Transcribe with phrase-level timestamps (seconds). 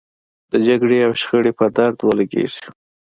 [0.51, 2.63] د جګړې او شخړې په درد ولګېږي.